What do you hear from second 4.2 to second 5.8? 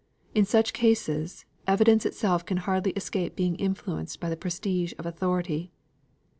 the prestige of authority."